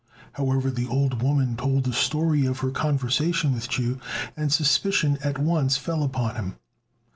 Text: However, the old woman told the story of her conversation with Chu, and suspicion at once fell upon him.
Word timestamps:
However, 0.31 0.71
the 0.71 0.87
old 0.87 1.21
woman 1.21 1.55
told 1.55 1.83
the 1.83 1.93
story 1.93 2.47
of 2.47 2.61
her 2.61 2.71
conversation 2.71 3.53
with 3.53 3.69
Chu, 3.69 3.99
and 4.35 4.51
suspicion 4.51 5.19
at 5.23 5.37
once 5.37 5.77
fell 5.77 6.01
upon 6.01 6.33
him. 6.37 6.55